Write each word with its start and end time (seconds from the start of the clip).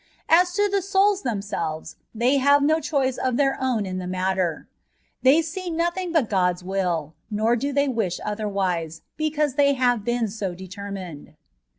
As 0.29 0.53
to 0.53 0.67
the 0.67 0.81
souls 0.81 1.21
themselves, 1.21 1.95
they 2.15 2.39
bave 2.39 2.63
no 2.63 2.79
choice 2.79 3.17
of 3.19 3.37
their 3.37 3.55
own 3.61 3.85
in 3.85 3.99
the 3.99 4.07
matter; 4.07 4.67
they 5.21 5.43
see 5.43 5.69
nothing 5.69 6.11
but 6.11 6.27
God's 6.27 6.63
will; 6.63 7.13
nor 7.29 7.55
do 7.55 7.71
they 7.71 7.87
wish 7.87 8.17
things 8.17 8.25
otherwise, 8.27 9.03
because 9.15 9.53
they 9.53 9.73
bave 9.73 10.03
been 10.03 10.27
so 10.27 10.55
de 10.55 10.67
termined. 10.67 11.35